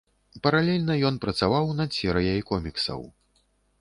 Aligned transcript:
Паралельна 0.45 0.95
ён 1.09 1.19
працаваў 1.27 1.69
над 1.81 1.89
серыяй 1.99 2.41
коміксаў. 2.49 3.01